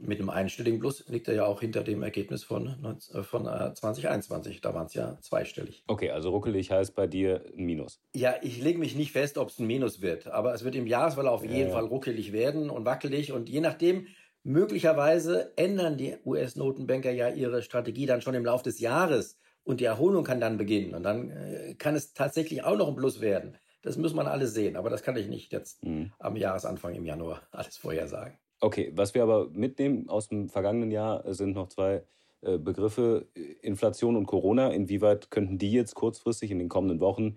mit 0.00 0.18
einem 0.18 0.30
einstelligen 0.30 0.80
Plus 0.80 1.04
liegt 1.08 1.28
er 1.28 1.34
ja 1.34 1.44
auch 1.46 1.61
hinter 1.61 1.82
dem 1.84 2.02
Ergebnis 2.02 2.44
von, 2.44 2.66
äh, 3.14 3.22
von 3.22 3.44
2021. 3.44 4.61
Da 4.61 4.75
waren 4.75 4.87
es 4.87 4.94
ja 4.94 5.18
zweistellig. 5.20 5.84
Okay, 5.87 6.11
also 6.11 6.30
ruckelig 6.30 6.70
heißt 6.70 6.94
bei 6.94 7.06
dir 7.06 7.44
ein 7.56 7.64
Minus. 7.64 8.00
Ja, 8.14 8.34
ich 8.42 8.61
lege 8.62 8.78
mich 8.78 8.94
nicht 8.96 9.12
fest, 9.12 9.38
ob 9.38 9.49
es 9.49 9.58
ein 9.58 9.66
Minus 9.66 10.00
wird. 10.00 10.26
Aber 10.28 10.54
es 10.54 10.64
wird 10.64 10.75
im 10.75 10.87
Jahresverlauf 10.87 11.40
auf 11.40 11.44
Ja, 11.44 11.52
jeden 11.52 11.68
ja. 11.68 11.75
Fall 11.75 11.84
ruckelig 11.87 12.32
werden 12.32 12.70
und 12.70 12.84
wackelig. 12.84 13.32
Und 13.32 13.49
je 13.49 13.61
nachdem, 13.61 14.06
möglicherweise 14.44 15.52
ändern 15.56 15.96
die 15.96 16.16
US-Notenbanker 16.25 17.11
ja 17.11 17.28
ihre 17.28 17.62
Strategie 17.62 18.06
dann 18.06 18.22
schon 18.22 18.34
im 18.34 18.44
Laufe 18.44 18.64
des 18.64 18.78
Jahres. 18.80 19.38
Und 19.64 19.80
die 19.80 19.84
Erholung 19.84 20.25
kann 20.25 20.40
dann 20.40 20.56
beginnen. 20.56 20.94
Und 20.94 21.02
dann 21.04 21.30
äh, 21.30 21.75
kann 21.78 21.94
es 21.94 22.14
tatsächlich 22.14 22.64
auch 22.64 22.76
noch 22.76 22.88
ein 22.88 22.96
Plus 22.96 23.20
werden. 23.20 23.56
Das 23.82 23.96
muss 23.96 24.14
man 24.14 24.26
alles 24.26 24.54
sehen. 24.54 24.76
Aber 24.76 24.90
das 24.90 25.02
kann 25.02 25.16
ich 25.16 25.28
nicht 25.28 25.52
jetzt 25.52 25.82
Mhm. 25.84 26.12
am 26.18 26.37
Jahresanfang 26.37 26.94
im 26.94 27.04
Januar 27.04 27.42
alles 27.50 27.76
vorhersagen. 27.76 28.38
Okay, 28.62 28.92
was 28.95 29.12
wir 29.12 29.25
aber 29.25 29.49
mitnehmen 29.50 30.09
aus 30.09 30.28
dem 30.28 30.49
vergangenen 30.49 30.92
Jahr 30.92 31.26
äh, 31.26 31.35
sind 31.35 31.54
noch 31.54 31.66
zwei 31.66 32.04
äh, 32.42 32.59
Begriffe, 32.59 33.26
äh, 33.35 33.40
Inflation 33.61 34.14
und 34.14 34.26
Corona. 34.26 34.69
Inwieweit 34.69 35.33
könnten 35.33 35.59
die 35.59 35.73
jetzt 35.73 35.97
kurzfristig 35.97 36.52
in 36.52 36.61
den 36.61 36.69
kommenden 36.69 37.00
Wochen, 37.00 37.37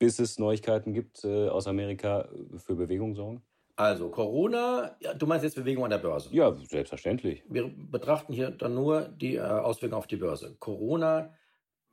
bis 0.00 0.18
es 0.18 0.38
Neuigkeiten 0.38 0.92
gibt 0.92 1.24
aus 1.24 1.66
Amerika, 1.66 2.28
für 2.56 2.76
Bewegung 2.76 3.14
sorgen? 3.14 3.42
Also 3.78 4.10
Corona, 4.10 4.96
ja, 5.00 5.14
du 5.14 5.26
meinst 5.26 5.44
jetzt 5.44 5.54
Bewegung 5.54 5.84
an 5.84 5.90
der 5.90 5.98
Börse. 5.98 6.28
Ja, 6.32 6.56
selbstverständlich. 6.68 7.44
Wir 7.48 7.68
betrachten 7.68 8.32
hier 8.32 8.50
dann 8.50 8.74
nur 8.74 9.02
die 9.02 9.36
äh, 9.36 9.40
Auswirkungen 9.40 9.98
auf 9.98 10.08
die 10.08 10.16
Börse. 10.16 10.56
Corona 10.58 11.32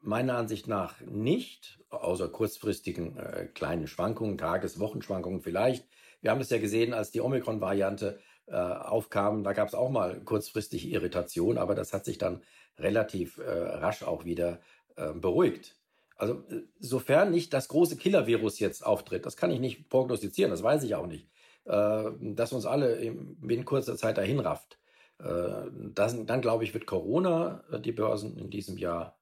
meiner 0.01 0.37
Ansicht 0.37 0.67
nach 0.67 0.99
nicht, 1.01 1.79
außer 1.89 2.29
kurzfristigen 2.29 3.17
äh, 3.17 3.47
kleinen 3.53 3.85
Schwankungen, 3.85 4.39
Tages-, 4.39 4.79
Wochenschwankungen 4.79 5.41
vielleicht. 5.41 5.87
Wir 6.21 6.31
haben 6.31 6.41
es 6.41 6.49
ja 6.49 6.57
gesehen, 6.57 6.95
als 6.95 7.11
die 7.11 7.21
Omikron-Variante 7.21 8.19
äh, 8.47 8.55
aufkam, 8.55 9.43
da 9.43 9.53
gab 9.53 9.67
es 9.67 9.75
auch 9.75 9.89
mal 9.89 10.19
kurzfristig 10.21 10.91
Irritation, 10.91 11.57
aber 11.57 11.75
das 11.75 11.93
hat 11.93 12.05
sich 12.05 12.17
dann 12.17 12.41
relativ 12.77 13.37
äh, 13.37 13.49
rasch 13.49 14.03
auch 14.03 14.25
wieder 14.25 14.59
äh, 14.95 15.13
beruhigt. 15.13 15.75
Also 16.17 16.43
äh, 16.49 16.63
sofern 16.79 17.31
nicht 17.31 17.53
das 17.53 17.67
große 17.67 17.97
Killer-Virus 17.97 18.59
jetzt 18.59 18.85
auftritt, 18.85 19.25
das 19.25 19.37
kann 19.37 19.51
ich 19.51 19.59
nicht 19.59 19.89
prognostizieren, 19.89 20.51
das 20.51 20.63
weiß 20.63 20.83
ich 20.83 20.95
auch 20.95 21.07
nicht, 21.07 21.27
äh, 21.65 22.03
dass 22.21 22.53
uns 22.53 22.65
alle 22.65 22.95
in, 22.95 23.37
in 23.47 23.65
kurzer 23.65 23.97
Zeit 23.97 24.17
dahin 24.17 24.39
rafft. 24.39 24.77
Äh, 25.19 25.69
das, 25.93 26.15
dann 26.25 26.41
glaube 26.41 26.63
ich, 26.63 26.73
wird 26.73 26.85
Corona 26.85 27.63
äh, 27.71 27.79
die 27.79 27.91
Börsen 27.91 28.37
in 28.37 28.49
diesem 28.49 28.77
Jahr 28.77 29.17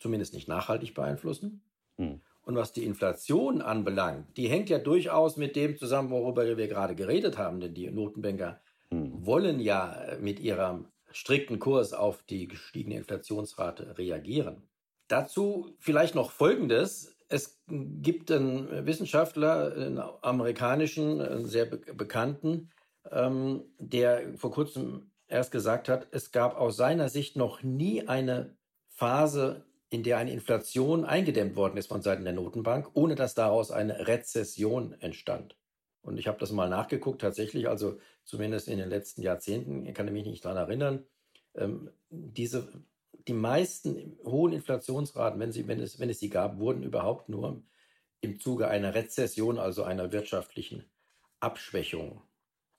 zumindest 0.00 0.34
nicht 0.34 0.48
nachhaltig 0.48 0.94
beeinflussen. 0.94 1.62
Hm. 1.96 2.20
Und 2.48 2.56
was 2.56 2.72
die 2.72 2.84
Inflation 2.84 3.60
anbelangt, 3.60 4.36
die 4.38 4.48
hängt 4.48 4.70
ja 4.70 4.78
durchaus 4.78 5.36
mit 5.36 5.54
dem 5.54 5.76
zusammen, 5.76 6.08
worüber 6.08 6.56
wir 6.56 6.66
gerade 6.66 6.94
geredet 6.94 7.36
haben, 7.36 7.60
denn 7.60 7.74
die 7.74 7.90
Notenbanker 7.90 8.58
Hm. 8.90 9.26
wollen 9.26 9.60
ja 9.60 10.16
mit 10.20 10.40
ihrem 10.40 10.86
strikten 11.10 11.58
Kurs 11.58 11.92
auf 11.92 12.22
die 12.22 12.48
gestiegene 12.48 12.96
Inflationsrate 12.96 13.98
reagieren. 13.98 14.68
Dazu 15.08 15.74
vielleicht 15.78 16.14
noch 16.14 16.30
Folgendes. 16.30 17.16
Es 17.28 17.62
gibt 17.66 18.30
einen 18.30 18.86
Wissenschaftler, 18.86 19.74
einen 19.74 19.98
amerikanischen, 20.22 21.20
einen 21.20 21.46
sehr 21.46 21.66
be 21.66 21.78
bekannten, 21.94 22.70
ähm, 23.10 23.64
der 23.78 24.36
vor 24.36 24.50
kurzem 24.50 25.10
erst 25.26 25.52
gesagt 25.52 25.88
hat, 25.88 26.08
es 26.10 26.32
gab 26.32 26.56
aus 26.56 26.76
seiner 26.76 27.10
Sicht 27.10 27.36
noch 27.36 27.62
nie 27.62 28.08
eine 28.08 28.56
Phase, 28.88 29.66
in 29.90 30.02
der 30.02 30.18
eine 30.18 30.32
Inflation 30.32 31.04
eingedämmt 31.04 31.56
worden 31.56 31.76
ist 31.76 31.88
von 31.88 32.02
Seiten 32.02 32.24
der 32.24 32.34
Notenbank, 32.34 32.90
ohne 32.94 33.14
dass 33.14 33.34
daraus 33.34 33.70
eine 33.70 34.06
Rezession 34.06 34.94
entstand. 35.00 35.56
Und 36.02 36.18
ich 36.18 36.26
habe 36.28 36.38
das 36.38 36.52
mal 36.52 36.68
nachgeguckt, 36.68 37.20
tatsächlich, 37.20 37.68
also 37.68 37.98
zumindest 38.24 38.68
in 38.68 38.78
den 38.78 38.88
letzten 38.88 39.22
Jahrzehnten, 39.22 39.86
ich 39.86 39.94
kann 39.94 40.12
mich 40.12 40.26
nicht 40.26 40.44
daran 40.44 40.58
erinnern, 40.58 41.04
ähm, 41.54 41.90
diese, 42.10 42.72
die 43.26 43.32
meisten 43.32 44.18
hohen 44.24 44.52
Inflationsraten, 44.52 45.40
wenn, 45.40 45.52
sie, 45.52 45.66
wenn, 45.66 45.80
es, 45.80 45.98
wenn 45.98 46.10
es 46.10 46.18
sie 46.18 46.30
gab, 46.30 46.58
wurden 46.58 46.82
überhaupt 46.82 47.28
nur 47.28 47.62
im 48.20 48.40
Zuge 48.40 48.68
einer 48.68 48.94
Rezession, 48.94 49.58
also 49.58 49.84
einer 49.84 50.12
wirtschaftlichen 50.12 50.84
Abschwächung, 51.40 52.22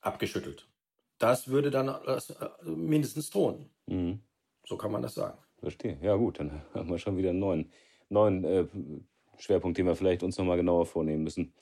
abgeschüttelt. 0.02 0.68
Das 1.18 1.50
würde 1.50 1.72
dann 1.72 1.88
äh, 1.88 2.20
mindestens 2.64 3.30
drohen. 3.30 3.70
Mhm. 3.88 4.22
So 4.66 4.78
kann 4.78 4.92
man 4.92 5.02
das 5.02 5.16
sagen. 5.16 5.38
Verstehe. 5.62 5.98
Ja, 6.02 6.16
gut, 6.16 6.40
dann 6.40 6.62
haben 6.74 6.90
wir 6.90 6.98
schon 6.98 7.18
wieder 7.18 7.30
einen 7.30 7.40
neuen, 7.40 7.72
neuen 8.10 8.44
äh, 8.44 8.66
Schwerpunkt, 9.38 9.78
den 9.78 9.86
wir 9.86 9.96
vielleicht 9.96 10.24
uns 10.24 10.38
nochmal 10.38 10.58
genauer 10.58 10.86
vornehmen 10.86 11.24
müssen. 11.24 11.54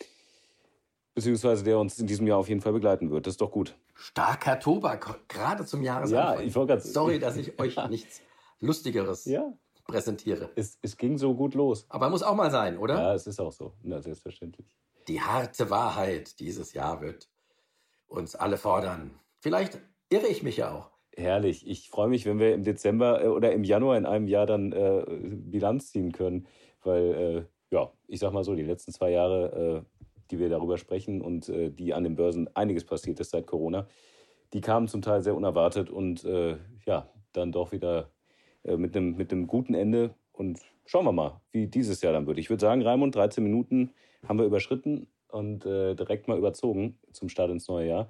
Beziehungsweise 1.15 1.63
der 1.63 1.79
uns 1.79 1.97
in 1.97 2.05
diesem 2.05 2.27
Jahr 2.27 2.37
auf 2.37 2.47
jeden 2.47 2.61
Fall 2.61 2.73
begleiten 2.73 3.09
wird. 3.09 3.25
Das 3.25 3.33
ist 3.33 3.41
doch 3.41 3.51
gut. 3.51 3.75
Starker 3.95 4.59
Tobak, 4.59 5.27
gerade 5.27 5.65
zum 5.65 5.81
Jahresanfang. 5.81 6.39
Ja, 6.39 6.45
ich 6.45 6.53
wollte 6.53 6.73
gerade 6.73 6.87
Sorry, 6.87 7.17
dass 7.17 7.37
ich 7.37 7.59
euch 7.59 7.75
nichts 7.89 8.21
Lustigeres 8.59 9.25
Ja, 9.25 9.51
präsentiere. 9.87 10.51
es, 10.55 10.77
es 10.83 10.95
ging 10.97 11.17
so 11.17 11.33
gut 11.33 11.55
los. 11.55 11.85
Aber 11.89 12.09
muss 12.09 12.21
auch 12.21 12.35
mal 12.35 12.51
sein, 12.51 12.77
oder? 12.77 12.95
Ja, 12.95 13.13
es 13.15 13.25
ist 13.25 13.39
auch 13.39 13.51
so. 13.51 13.73
Na, 13.81 13.99
selbstverständlich. 13.99 14.67
Die 15.07 15.21
harte 15.21 15.71
Wahrheit 15.71 16.39
dieses 16.39 16.73
Jahr 16.73 17.01
wird 17.01 17.29
uns 18.07 18.35
alle 18.35 18.57
fordern. 18.57 19.19
Vielleicht 19.39 19.79
irre 20.09 20.27
ich 20.27 20.43
mich 20.43 20.57
ja 20.57 20.71
auch. 20.71 20.91
Herrlich. 21.17 21.67
Ich 21.67 21.89
freue 21.89 22.09
mich, 22.09 22.27
wenn 22.27 22.37
wir 22.37 22.53
im 22.53 22.63
Dezember 22.63 23.23
äh, 23.23 23.27
oder 23.27 23.51
im 23.51 23.63
Januar 23.63 23.97
in 23.97 24.05
einem 24.05 24.27
Jahr 24.27 24.45
dann 24.45 24.71
äh, 24.71 25.03
Bilanz 25.07 25.91
ziehen 25.91 26.11
können. 26.11 26.47
Weil, 26.83 27.47
äh, 27.71 27.75
ja, 27.75 27.91
ich 28.07 28.19
sag 28.19 28.33
mal 28.33 28.43
so, 28.43 28.53
die 28.53 28.61
letzten 28.61 28.91
zwei 28.93 29.09
Jahre, 29.09 29.83
äh, 29.83 30.03
die 30.29 30.37
wir 30.37 30.49
darüber 30.49 30.77
sprechen 30.77 31.21
und 31.21 31.49
äh, 31.49 31.71
die 31.71 31.95
an 31.95 32.03
den 32.03 32.15
Börsen 32.15 32.55
einiges 32.55 32.85
passiert 32.85 33.19
ist 33.19 33.31
seit 33.31 33.47
Corona, 33.47 33.87
die 34.53 34.61
kamen 34.61 34.87
zum 34.87 35.01
Teil 35.01 35.23
sehr 35.23 35.35
unerwartet 35.35 35.89
und 35.89 36.23
äh, 36.23 36.57
ja, 36.85 37.09
dann 37.33 37.51
doch 37.51 37.71
wieder 37.71 38.11
mit 38.63 38.97
einem 38.97 39.15
mit 39.15 39.31
einem 39.31 39.47
guten 39.47 39.73
Ende. 39.73 40.13
Und 40.33 40.59
schauen 40.85 41.05
wir 41.05 41.13
mal, 41.13 41.41
wie 41.51 41.67
dieses 41.67 42.01
Jahr 42.01 42.13
dann 42.13 42.27
wird. 42.27 42.37
Ich 42.37 42.49
würde 42.49 42.61
sagen, 42.61 42.81
Raimund, 42.81 43.15
13 43.15 43.43
Minuten 43.43 43.91
haben 44.27 44.37
wir 44.39 44.45
überschritten 44.45 45.07
und 45.29 45.63
direkt 45.63 46.27
mal 46.27 46.37
überzogen 46.37 46.99
zum 47.13 47.29
Start 47.29 47.51
ins 47.51 47.67
neue 47.69 47.87
Jahr. 47.87 48.09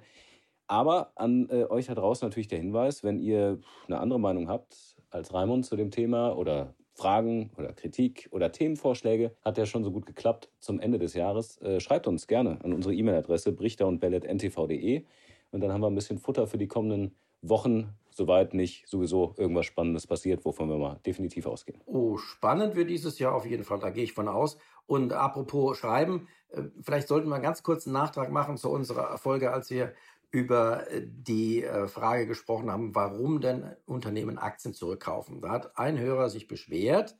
Aber 0.68 1.12
an 1.16 1.48
äh, 1.50 1.64
euch 1.64 1.86
da 1.86 1.94
draußen 1.94 2.26
natürlich 2.26 2.48
der 2.48 2.58
Hinweis, 2.58 3.02
wenn 3.02 3.18
ihr 3.18 3.58
eine 3.86 3.98
andere 3.98 4.20
Meinung 4.20 4.48
habt 4.48 4.96
als 5.10 5.32
Raimund 5.32 5.64
zu 5.64 5.76
dem 5.76 5.90
Thema 5.90 6.36
oder 6.36 6.74
Fragen 6.94 7.50
oder 7.56 7.72
Kritik 7.72 8.28
oder 8.32 8.52
Themenvorschläge, 8.52 9.32
hat 9.44 9.56
ja 9.56 9.66
schon 9.66 9.84
so 9.84 9.90
gut 9.90 10.04
geklappt 10.04 10.50
zum 10.58 10.78
Ende 10.80 10.98
des 10.98 11.14
Jahres. 11.14 11.60
Äh, 11.62 11.80
schreibt 11.80 12.06
uns 12.06 12.26
gerne 12.26 12.58
an 12.62 12.72
unsere 12.72 12.94
E-Mail-Adresse 12.94 13.52
brichter 13.52 13.86
und 13.86 14.02
ntv.de 14.02 15.04
und 15.50 15.60
dann 15.60 15.72
haben 15.72 15.80
wir 15.80 15.86
ein 15.86 15.94
bisschen 15.94 16.18
Futter 16.18 16.46
für 16.46 16.58
die 16.58 16.68
kommenden 16.68 17.14
Wochen, 17.40 17.94
soweit 18.10 18.52
nicht 18.52 18.88
sowieso 18.88 19.34
irgendwas 19.38 19.66
Spannendes 19.66 20.06
passiert, 20.06 20.44
wovon 20.44 20.68
wir 20.68 20.76
mal 20.76 20.98
definitiv 21.06 21.46
ausgehen. 21.46 21.80
Oh, 21.86 22.16
spannend 22.16 22.74
wird 22.74 22.90
dieses 22.90 23.18
Jahr 23.18 23.34
auf 23.34 23.46
jeden 23.46 23.64
Fall, 23.64 23.78
da 23.78 23.90
gehe 23.90 24.04
ich 24.04 24.12
von 24.12 24.28
aus. 24.28 24.58
Und 24.86 25.12
apropos 25.12 25.78
Schreiben, 25.78 26.28
äh, 26.50 26.62
vielleicht 26.82 27.08
sollten 27.08 27.28
wir 27.28 27.36
einen 27.36 27.44
ganz 27.44 27.62
kurzen 27.62 27.92
Nachtrag 27.92 28.30
machen 28.32 28.56
zu 28.56 28.70
unserer 28.70 29.16
Folge, 29.18 29.52
als 29.52 29.70
wir 29.70 29.94
über 30.30 30.90
äh, 30.90 31.02
die 31.06 31.64
äh, 31.64 31.88
Frage 31.88 32.26
gesprochen 32.26 32.70
haben, 32.70 32.94
warum 32.94 33.40
denn 33.40 33.74
Unternehmen 33.86 34.38
Aktien 34.38 34.74
zurückkaufen. 34.74 35.40
Da 35.40 35.50
hat 35.50 35.78
ein 35.78 35.98
Hörer 35.98 36.30
sich 36.30 36.48
beschwert, 36.48 37.16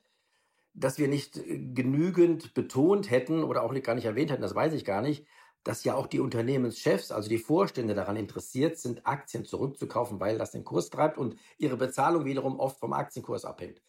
dass 0.74 0.98
wir 0.98 1.08
nicht 1.08 1.36
äh, 1.38 1.58
genügend 1.58 2.54
betont 2.54 3.10
hätten 3.10 3.42
oder 3.42 3.62
auch 3.62 3.74
gar 3.82 3.94
nicht 3.94 4.04
erwähnt 4.04 4.30
hätten, 4.30 4.42
das 4.42 4.54
weiß 4.54 4.72
ich 4.74 4.84
gar 4.84 5.02
nicht, 5.02 5.26
dass 5.64 5.84
ja 5.84 5.94
auch 5.94 6.06
die 6.06 6.20
Unternehmenschefs, 6.20 7.10
also 7.10 7.28
die 7.28 7.38
Vorstände 7.38 7.94
daran 7.94 8.16
interessiert 8.16 8.78
sind, 8.78 9.06
Aktien 9.06 9.44
zurückzukaufen, 9.44 10.20
weil 10.20 10.38
das 10.38 10.52
den 10.52 10.64
Kurs 10.64 10.88
treibt 10.90 11.18
und 11.18 11.36
ihre 11.58 11.76
Bezahlung 11.76 12.24
wiederum 12.24 12.58
oft 12.58 12.78
vom 12.78 12.92
Aktienkurs 12.92 13.44
abhängt. 13.44 13.82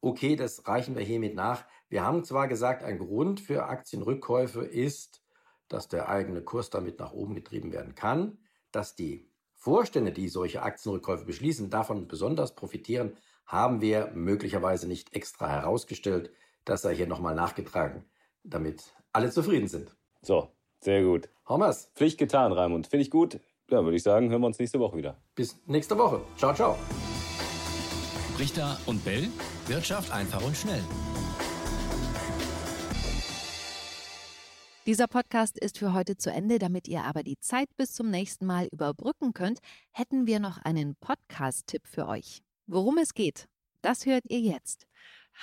Okay, 0.00 0.36
das 0.36 0.66
reichen 0.68 0.94
wir 0.94 1.02
hiermit 1.02 1.34
nach. 1.34 1.64
Wir 1.88 2.04
haben 2.04 2.24
zwar 2.24 2.48
gesagt, 2.48 2.84
ein 2.84 2.98
Grund 2.98 3.40
für 3.40 3.64
Aktienrückkäufe 3.64 4.64
ist, 4.64 5.22
dass 5.68 5.88
der 5.88 6.08
eigene 6.08 6.42
Kurs 6.42 6.70
damit 6.70 6.98
nach 7.00 7.12
oben 7.12 7.34
getrieben 7.34 7.72
werden 7.72 7.94
kann, 7.94 8.38
dass 8.76 8.94
die 8.94 9.26
Vorstände, 9.54 10.12
die 10.12 10.28
solche 10.28 10.62
Aktienrückkäufe 10.62 11.24
beschließen, 11.24 11.70
davon 11.70 12.06
besonders 12.08 12.54
profitieren, 12.54 13.16
haben 13.46 13.80
wir 13.80 14.10
möglicherweise 14.14 14.86
nicht 14.86 15.14
extra 15.14 15.48
herausgestellt. 15.48 16.30
Das 16.64 16.82
sei 16.82 16.94
hier 16.94 17.06
nochmal 17.06 17.34
nachgetragen, 17.34 18.04
damit 18.44 18.92
alle 19.12 19.30
zufrieden 19.30 19.66
sind. 19.66 19.96
So, 20.20 20.50
sehr 20.80 21.02
gut. 21.02 21.30
Hommers, 21.48 21.90
Pflicht 21.94 22.18
getan, 22.18 22.52
Raimund. 22.52 22.86
Finde 22.86 23.02
ich 23.02 23.10
gut. 23.10 23.40
Ja, 23.70 23.82
würde 23.82 23.96
ich 23.96 24.02
sagen, 24.02 24.30
hören 24.30 24.42
wir 24.42 24.46
uns 24.46 24.58
nächste 24.58 24.78
Woche 24.78 24.96
wieder. 24.96 25.16
bis 25.34 25.56
nächste 25.66 25.96
Woche. 25.96 26.20
Ciao, 26.36 26.52
ciao. 26.54 26.76
Richter 28.38 28.78
und 28.84 29.02
Bell. 29.04 29.28
Wirtschaft 29.66 30.12
einfach 30.12 30.44
und 30.44 30.56
schnell. 30.56 30.82
Dieser 34.86 35.08
Podcast 35.08 35.58
ist 35.58 35.78
für 35.78 35.94
heute 35.94 36.16
zu 36.16 36.30
Ende. 36.30 36.60
Damit 36.60 36.86
ihr 36.86 37.02
aber 37.02 37.24
die 37.24 37.40
Zeit 37.40 37.68
bis 37.76 37.92
zum 37.92 38.08
nächsten 38.08 38.46
Mal 38.46 38.68
überbrücken 38.70 39.32
könnt, 39.32 39.58
hätten 39.90 40.28
wir 40.28 40.38
noch 40.38 40.58
einen 40.58 40.94
Podcast-Tipp 40.94 41.88
für 41.88 42.06
euch. 42.06 42.40
Worum 42.68 42.96
es 42.98 43.12
geht, 43.12 43.48
das 43.82 44.06
hört 44.06 44.22
ihr 44.28 44.38
jetzt. 44.38 44.86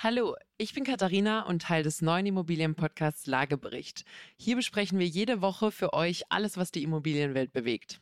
Hallo, 0.02 0.34
ich 0.56 0.72
bin 0.72 0.84
Katharina 0.84 1.44
und 1.44 1.60
Teil 1.60 1.82
des 1.82 2.00
neuen 2.00 2.24
Immobilienpodcasts 2.24 3.26
Lagebericht. 3.26 4.06
Hier 4.38 4.56
besprechen 4.56 4.98
wir 4.98 5.06
jede 5.06 5.42
Woche 5.42 5.70
für 5.70 5.92
euch 5.92 6.22
alles, 6.30 6.56
was 6.56 6.70
die 6.70 6.82
Immobilienwelt 6.82 7.52
bewegt. 7.52 8.00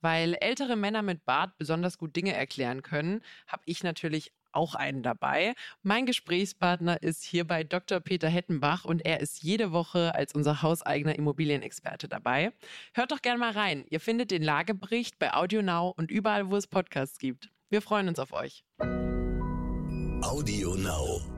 Weil 0.00 0.34
ältere 0.40 0.76
Männer 0.76 1.02
mit 1.02 1.26
Bart 1.26 1.58
besonders 1.58 1.98
gut 1.98 2.16
Dinge 2.16 2.32
erklären 2.32 2.80
können, 2.80 3.20
habe 3.46 3.64
ich 3.66 3.82
natürlich 3.82 4.32
auch 4.54 4.74
einen 4.74 5.02
dabei. 5.02 5.54
Mein 5.82 6.06
Gesprächspartner 6.06 7.02
ist 7.02 7.24
hierbei 7.24 7.64
Dr. 7.64 8.00
Peter 8.00 8.28
Hettenbach 8.28 8.84
und 8.84 9.04
er 9.04 9.20
ist 9.20 9.42
jede 9.42 9.72
Woche 9.72 10.14
als 10.14 10.34
unser 10.34 10.62
hauseigener 10.62 11.16
Immobilienexperte 11.16 12.08
dabei. 12.08 12.52
Hört 12.92 13.12
doch 13.12 13.22
gerne 13.22 13.38
mal 13.38 13.52
rein. 13.52 13.84
Ihr 13.90 14.00
findet 14.00 14.30
den 14.30 14.42
Lagebericht 14.42 15.18
bei 15.18 15.34
AudioNow 15.34 15.94
und 15.96 16.10
überall, 16.10 16.50
wo 16.50 16.56
es 16.56 16.66
Podcasts 16.66 17.18
gibt. 17.18 17.50
Wir 17.70 17.82
freuen 17.82 18.08
uns 18.08 18.18
auf 18.18 18.32
euch. 18.32 18.64
Audio 20.22 20.74
Now. 20.76 21.33